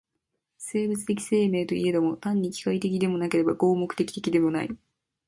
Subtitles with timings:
[0.57, 4.69] 生物的生命といえども、単に機械的でもなければ合目的的でもない。